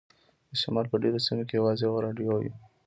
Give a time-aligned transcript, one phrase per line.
[0.49, 2.51] د شمال په ډیرو سیمو کې یوازې یوه راډیو وي